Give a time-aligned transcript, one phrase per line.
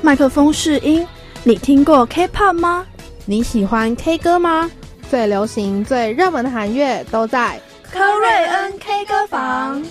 [0.00, 1.06] 麦克风试音。
[1.44, 2.86] 你听过 K-pop 吗？
[3.24, 4.70] 你喜欢 K 歌吗？
[5.10, 7.60] 最流行、最热门的韩乐都在
[7.90, 9.82] 科瑞恩 K 歌房。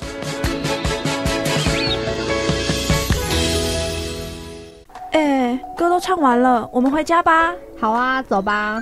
[5.12, 7.54] 哎，歌都唱完了，我们回家吧。
[7.80, 8.82] 好啊，走吧。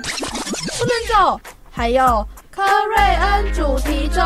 [0.78, 1.40] 不能走，
[1.70, 4.20] 还有科瑞恩主题周。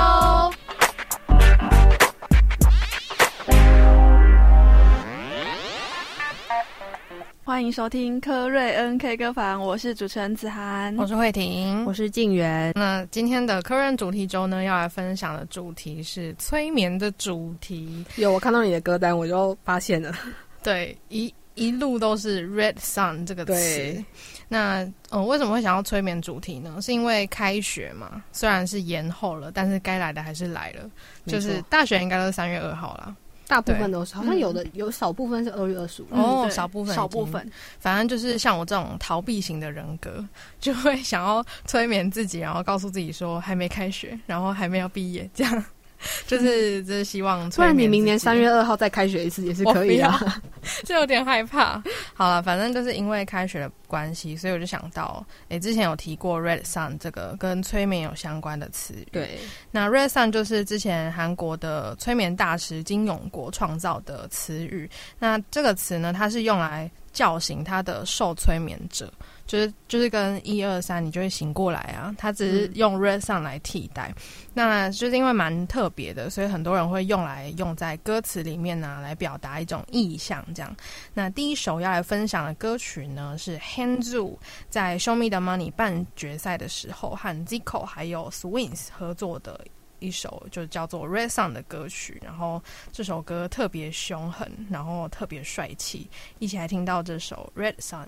[7.47, 12.73] 欢迎收听科瑞恩 K 歌房，我是主持人子涵，我是慧婷，我是静媛。
[12.75, 18.03] 那今天的科瑞恩主题周呢，要来分享的主题是催眠的主题。
[18.17, 20.15] 有我看到你的歌单，我就发现了，
[20.63, 24.05] 对，一一路都是 Red Sun 这个词。
[24.49, 26.79] 那嗯，为什么会想要催眠主题呢？
[26.81, 30.89] 是因为开学嘛，虽然是延后了，但是该来的还是来了。
[31.27, 33.15] 就是大学应该都是三月二号了。
[33.47, 40.25] 大部分都是，好像有的有少部分是二月二十五哦，少部分少部分，反正就是像我这种逃避型的人格，
[40.59, 45.65] 就会想要催眠自己，然后告诉自己说还没开学，然后还没有毕业，这样。
[46.27, 50.21] 就是就是希望，不然你明年三月二号再开学一次也是可以啊，
[50.85, 51.83] 就有点害怕。
[52.15, 59.07] 好了，反正就是因为开学的关系，所以我就想到，哎，之前有提过 Red Sun 这个跟催眠有相关的词语。
[59.13, 59.39] 对，
[59.71, 64.89] 那 Red Sun 就是之前韩国的催眠大师金永国创造的词语。
[65.19, 69.13] 那这个词呢，它是用来叫醒他的受催眠者。
[69.47, 72.15] 就是就是跟一二三，你就会醒过来啊。
[72.17, 74.15] 它只是用 red sun 来替代，
[74.55, 80.45] 那就是因为蛮特别的，所以很多人会用来用在歌词里面呢，来表达一种意象。
[80.55, 80.75] 这样，
[81.13, 84.37] 那第一首要来分享的歌曲呢，是 Hanzu
[84.71, 89.61] 在 Show Me the Money 半决赛的时候和 Zico 还有 Swings 合作的
[89.99, 92.21] 一首，就叫做 Red Sun 的歌曲。
[92.25, 98.07] 然后这首歌特别凶狠，然后特别帅气，一起来听到这首 Red Sun。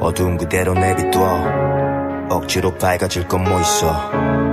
[0.00, 1.18] 어두운 그대로 내비둬
[2.30, 4.47] 억지로 밝아질 건 뭐 있어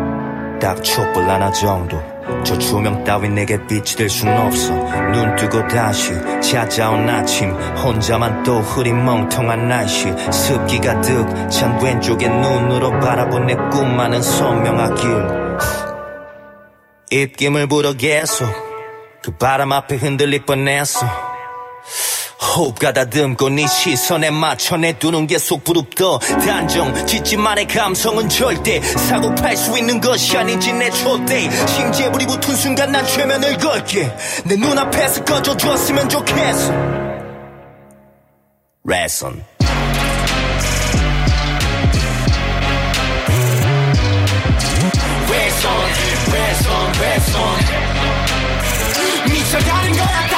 [0.65, 2.01] 딱 촛불 하나 정도.
[2.43, 4.73] 저 조명 따윈 내게 빛이 될 순 없어.
[5.13, 6.11] 눈 뜨고 다시
[6.41, 7.51] 찾아온 아침.
[7.51, 10.11] 혼자만 또 흐린 멍텅한 날씨.
[10.31, 15.45] 습기 가득 찬 왼쪽에 눈으로 바라본 내 꿈만은 선명하길.
[17.11, 18.47] 입김을 불어 계속
[19.21, 21.05] 그 바람 앞에 흔들릴 뻔했어
[22.41, 26.19] 호흡 가다듬고 네 시선에 맞춰 내두는 계속 부릅떠.
[26.19, 31.49] 단정 짓지만의 감성은 절대 사고 팔 수 있는 것이 아닌지 내 촛대.
[31.67, 34.11] 심재불이 붙은 순간 난 최면을 걸게.
[34.45, 36.73] 내 눈앞에서 꺼져줬으면 좋겠어.
[38.87, 39.43] 레슨
[45.31, 45.69] 레슨
[46.31, 46.69] 레슨
[47.01, 47.33] 레슨
[49.25, 50.34] 미쳐가는 거야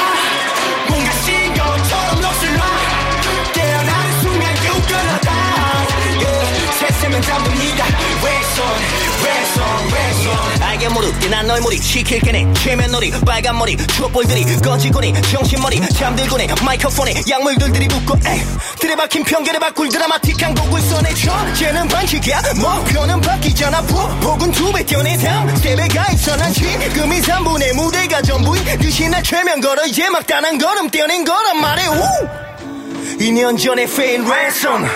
[11.27, 17.87] 알게 모르게 난널 몰입 시킬 게네 최면놀이 빨간 머리 촛불들이 꺼지고니 정신머리 잠들고니 마이크폰에 약물들들이
[17.87, 18.41] 붙고 에이
[18.79, 25.87] 들이박힌 편견에 바꿀 드라마틱한 곡을 써내줘 쟤는 반칙이야 목표는 바뀌잖아 폭은 두배 뛰어내 다음 스텝에
[25.87, 30.89] 가있어 난 지금 이 3분의 무대가 전부인 듯이 날 최면 걸어 이제 막 단한 걸음
[30.89, 33.17] 뛰어낸 거란 말해 우.
[33.19, 34.87] 2년 전에 페인 랜선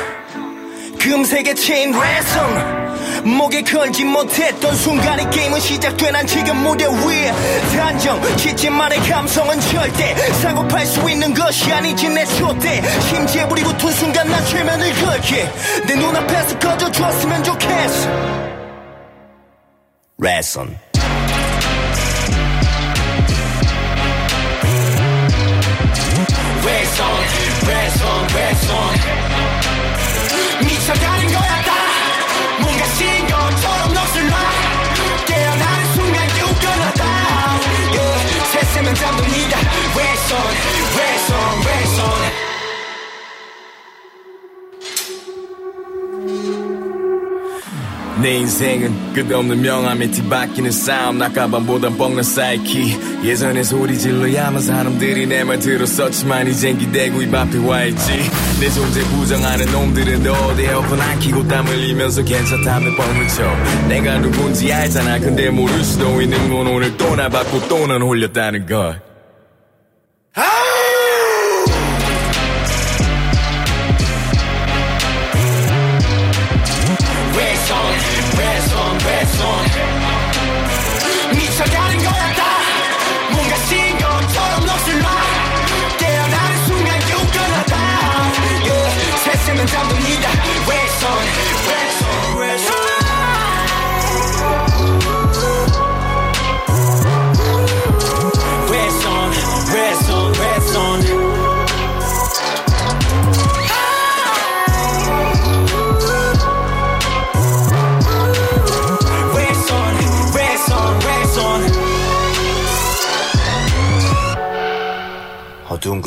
[1.00, 2.91] 금색의 체인 랜선
[3.24, 7.32] 목에 걸지 못했던 순간에 게임은 시작돼 난 지금 무대 위에.
[7.76, 12.82] 단정 짓지만의 감성은 절대 사고 팔 수 있는 것이 아니지 내 촛대.
[13.10, 15.50] 심지에 불이 붙은 순간 난 최면을 걸게
[15.88, 18.10] 내 눈앞에서 꺼져줬으면 좋겠어.
[20.18, 20.78] 레슨
[26.64, 27.06] 레슨
[27.68, 28.76] 레슨 레슨
[30.62, 31.61] 미쳐가는 거야
[32.98, 34.36] 신경처럼 녹슬러
[35.28, 37.04] 깨어나는 순간 유끈하다.
[37.94, 38.52] Yeah.
[38.52, 39.58] 새세면 잠듭니다.
[39.98, 40.38] 왼손
[40.98, 41.36] 왼손
[41.66, 42.32] 왼손.
[48.22, 51.18] 내 인생은 끝없는 명암에 뒤바뀌는 싸움.
[51.18, 52.96] 낙가방보단 뻥난 사이키.
[53.24, 58.30] 예전에 소리 질러야만 사람들이 내 말 들었었지만 이젠 기대고 입 앞에 와있지
[58.62, 63.44] 내 존재 부정하는 놈들은 어디 에어컨 안 키고 땀 흘리면서 괜찮다며 뻥을 쳐.
[63.88, 65.18] 내가 누군지 알잖아.
[65.18, 69.02] 근데 모를 수도 있는 건 오늘 또날 받고 또 넌 홀렸다는 걸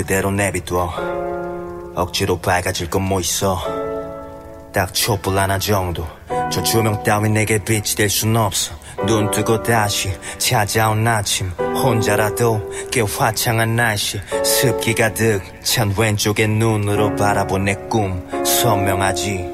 [0.05, 0.93] 그대로 내비둬
[1.95, 3.59] 억지로 밝아질 건 뭐 있어?
[4.73, 6.07] 딱 촛불 하나 정도.
[6.51, 8.75] 저 조명 따윈 내게 빛이 될 순 없어.
[9.07, 11.49] 눈 뜨고 다시 찾아온 아침.
[11.59, 12.61] 혼자라도
[12.91, 14.21] 꽤 화창한 날씨.
[14.45, 18.29] 습기 가득 찬 왼쪽의 눈으로 바라본 내 꿈.
[18.45, 19.54] 선명하지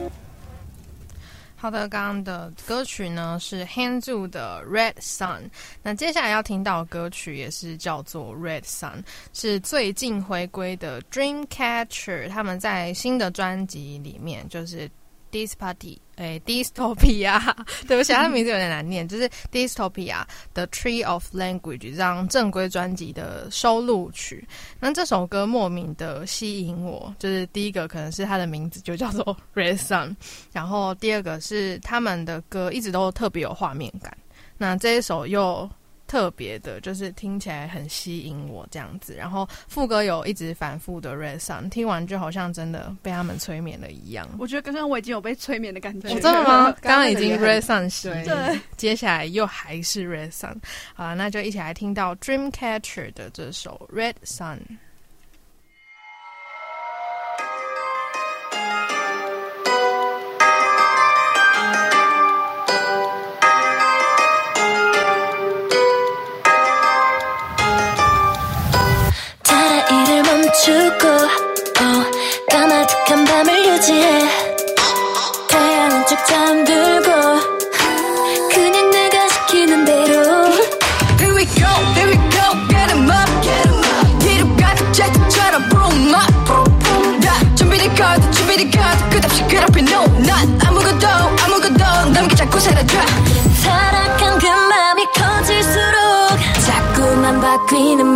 [1.60, 5.42] 好的，刚刚的歌曲呢是 Hanzu 的 Red Sun。
[5.82, 9.04] 那接下来要听到的歌曲也是叫做 Red Sun，
[9.34, 14.90] 是最近回归的 Dreamcatcher 他们在新的专辑里面就是
[15.30, 17.40] Dis Party 诶 Dystopia，
[17.88, 20.22] 对不起，它的名字有点难念，就是 Dystopia
[20.52, 24.46] 的 Tree of Language 这张正规专辑的收录曲。
[24.78, 30.14] 那这首歌莫名的吸引我，就是第一个可能是它的名字就叫做 Red Sun，
[30.52, 34.16] 然后第二个是他们的歌一直都特别有画面感。
[34.58, 35.68] 那这一首又
[36.10, 39.14] 特别的，就是听起来很吸引我这样子。
[39.14, 44.28] 然后副歌有一直反复的 Red Sun，听完就好像真的被他们催眠了一样。
[44.36, 46.08] 我觉得刚刚我已经有被催眠的感觉。
[46.08, 46.72] 我、真的吗？
[46.82, 50.56] 刚刚已经 Red Sun 洗对对，接下来又还是 Red Sun。
[50.94, 54.58] 好了，那就一起来听到 Dreamcatcher 的这首 Red Sun。
[70.70, 72.04] 이를 멈추고 어,
[72.50, 74.20] 까마득한 밤을 유지해
[75.48, 77.10] 태양은 쭉 잠들고
[78.52, 80.46] 그냥 내가 시키는 대로
[81.18, 84.18] Here we go, here we go, get 'em up, get 'em up.
[84.20, 90.58] 뒤로 가득 제트처럼 boom up, boom 다 준비된 카드, 준비된 카드, 끝없이 그렇게 no, 난
[90.64, 91.06] 아무것도
[91.44, 92.96] 아무것도 남기지 않고 살아줘.
[93.64, 98.09] 타락한 그 맘이 커질수록 자꾸만 바뀌는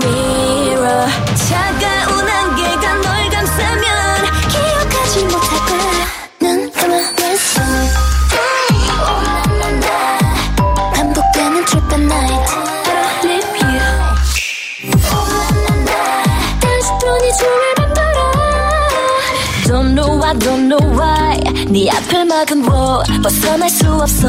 [20.39, 21.39] Don't know why,
[21.71, 24.29] 네 앞을 막은 wall 벗어날 수 없어.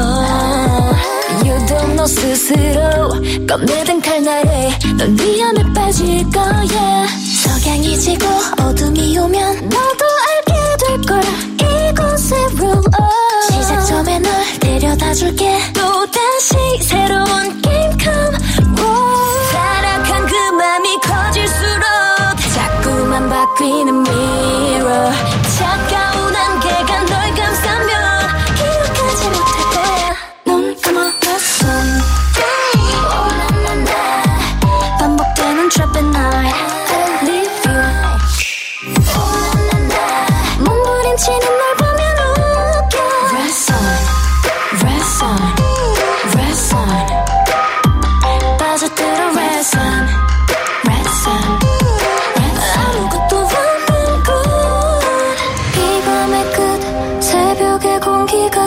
[1.44, 3.10] You don't know 스스로
[3.46, 7.06] 꺼내든 칼날에 넌 위험에 빠질 거야.
[7.44, 8.26] 석양이 지고
[8.60, 11.90] 어둠이 오면 너도 알게 될 거야.
[11.90, 15.58] 이곳의 rule of 시작점에 널 데려다 줄게.
[15.74, 18.36] 또다시 새로운 게임 come
[18.78, 21.84] roll 타락한 그 맘이 커질수록
[22.54, 24.02] 자꾸만 바뀌는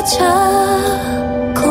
[0.10, 1.62] 자꾸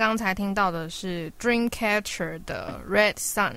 [0.00, 3.52] 刚才听到的是 Dreamcatcher 的 Red Sun。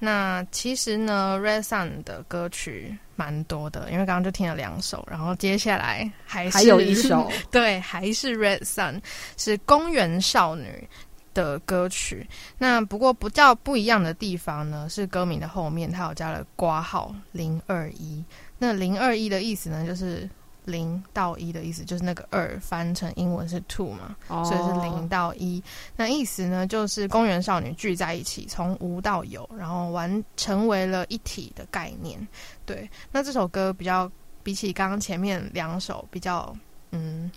[0.00, 9.00] 那其实呢，Red Sun 的歌曲蛮多的，因为刚刚就听了两首，然后接下来还是还有一首 对，还是 Red Sun，
[9.36, 10.88] 是公园少女
[11.32, 12.28] 的歌曲。
[12.58, 18.24] 那不过不叫不一样的地方呢，是歌名的后面它有加了挂号零二一。
[18.58, 20.28] 那零二一的意思呢，就是
[20.66, 25.62] 零到一的意思，就是那个二翻成英文是 two 嘛，哦所以是零到一。
[25.96, 32.18] 那意思呢，就是公园少女聚在一起，从无到有，然后完成为了一体的概念。
[32.66, 34.10] 对，那这首歌比较
[34.42, 36.54] 比起刚刚前面两首比较
[36.90, 37.30] 嗯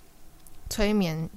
[0.69, 1.29] 催眠阴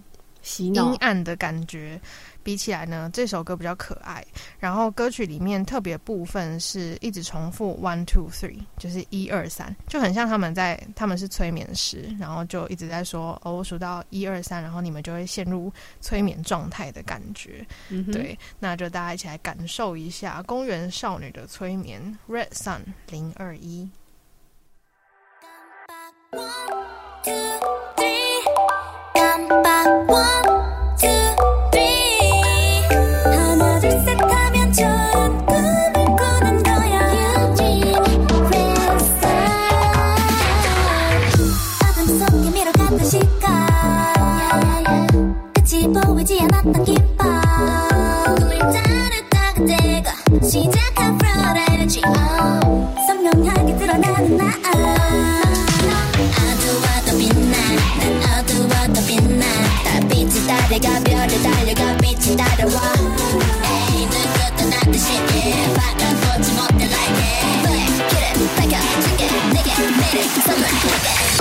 [0.43, 2.01] 洗脑，暗的感觉
[2.43, 4.25] 比起来呢，这首歌比较可爱。
[4.59, 17.65] 然后歌曲里面特别部分是一直重复 one two three，就是一二三，就很像他们在他们是催眠师，然后就一直在说哦，我数到一二三，然后你们就会陷入催眠状态的感觉。
[17.89, 23.89] 嗯，对，那就大家一起来感受一下公园少女的催眠 Red Sun 零二一。
[29.61, 30.62] 把光。
[70.13, 71.32] Somebody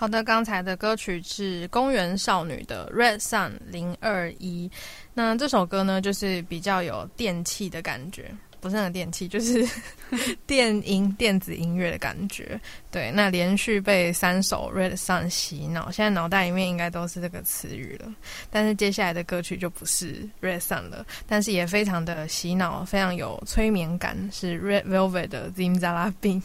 [0.00, 4.70] 好的，刚才的歌曲是公园少女的 Red Sun 零二一。
[5.12, 9.68] 那这首歌呢，就是比较有电器的感觉，不是很电器，就是
[10.46, 12.60] 电音、电子音乐的感觉。
[12.90, 18.10] 对，那连续被三首 Red Sun 洗脑，现在脑袋里面应该都是这个词语了。
[18.50, 26.40] 但是接下来的歌曲就不是 Red Sun 了，但是也非常的洗脑，非常有催眠感，是 Red Velvet 的 Zimzala Bin。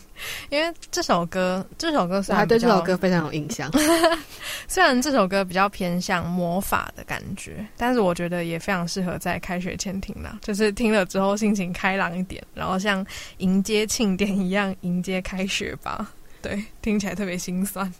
[0.49, 3.71] 因为这首歌，这首歌虽然对这首歌非常有印象。
[4.67, 13.05] 虽然这首歌比较偏向魔法的感觉，但是我觉得也非常适合在开学前听啦，就是听了之后心情开朗一点，然后像
[13.37, 16.11] 迎接庆典一样迎接开学吧。
[16.42, 17.92] 对，听起来特别心酸。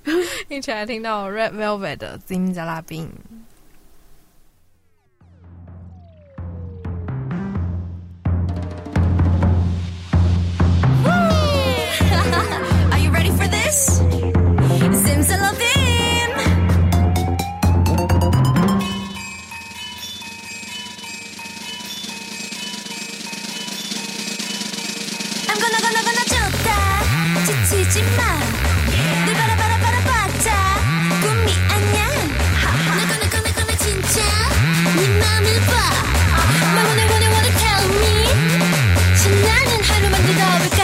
[0.48, 3.08] 一起来听到 Red Velvet 的 Zimzala Bin。
[12.90, 14.00] Are you ready for this?
[15.04, 16.30] Zimzalabim.
[25.48, 26.36] I'm gonna gonna gonna 좋
[27.83, 30.47] 다 지치지 마늘 바라 바라 바라 봤자.
[31.21, 32.07] 꿈이 아냐
[32.95, 34.21] 내 거네 거네 거네 진짜.
[34.95, 38.03] 네 맘을 봐말 원해 원해 원해 tell me.
[39.17, 40.81] 신나는 하루만 들어볼까?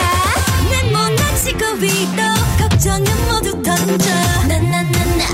[0.70, 2.20] 난 못나치고 위로
[2.58, 4.04] 걱정은 모두 던져.
[4.46, 5.24] 나나나나.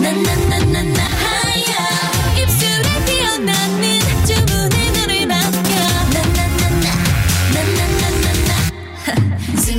[0.00, 1.33] 나나나나나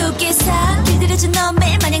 [0.00, 2.00] 두개사 길들여준 너 매일 마냥